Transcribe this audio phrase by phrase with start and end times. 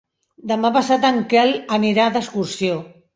[0.51, 2.79] Demà passat en Quel anirà d'excursió.